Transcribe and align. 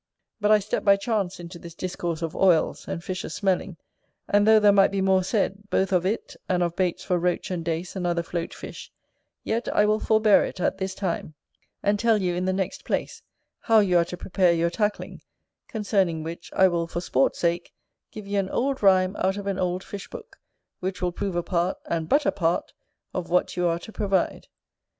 But 0.39 0.49
I 0.49 0.57
stepped 0.57 0.83
by 0.83 0.95
chance 0.95 1.39
into 1.39 1.59
this 1.59 1.75
discourse 1.75 2.23
of 2.23 2.35
oils, 2.35 2.87
and 2.87 3.03
fishes 3.03 3.35
smelling; 3.35 3.77
and 4.27 4.47
though 4.47 4.59
there 4.59 4.71
might 4.71 4.89
be 4.89 4.99
more 4.99 5.23
said, 5.23 5.69
both 5.69 5.91
of 5.91 6.07
it 6.07 6.35
and 6.49 6.63
of 6.63 6.75
baits 6.75 7.03
for 7.03 7.19
Roach 7.19 7.51
and 7.51 7.63
Dace 7.63 7.95
and 7.95 8.07
other 8.07 8.23
float 8.23 8.51
fish, 8.51 8.91
yet 9.43 9.69
I 9.71 9.85
will 9.85 9.99
forbear 9.99 10.43
it 10.43 10.59
at 10.59 10.79
this 10.79 10.95
time, 10.95 11.35
and 11.83 11.99
tell 11.99 12.19
you, 12.19 12.33
in 12.33 12.45
the 12.45 12.51
next 12.51 12.83
place, 12.83 13.21
how 13.59 13.77
you 13.77 13.95
are 13.99 14.05
to 14.05 14.17
prepare 14.17 14.53
your 14.53 14.71
tackling: 14.71 15.21
concerning 15.67 16.23
which, 16.23 16.51
I 16.53 16.67
will, 16.67 16.87
for 16.87 16.99
sport 16.99 17.35
sake, 17.35 17.71
give 18.09 18.25
you 18.25 18.39
an 18.39 18.49
old 18.49 18.81
rhyme 18.81 19.15
out 19.17 19.37
of 19.37 19.45
an 19.45 19.59
old 19.59 19.83
fish 19.83 20.09
book; 20.09 20.39
which 20.79 21.03
will 21.03 21.11
prove 21.11 21.35
a 21.35 21.43
part, 21.43 21.77
and 21.85 22.09
but 22.09 22.25
a 22.25 22.31
part, 22.31 22.73
of 23.13 23.29
what 23.29 23.55
you 23.55 23.67
are 23.67 23.77
to 23.77 23.91
provide. 23.91 24.47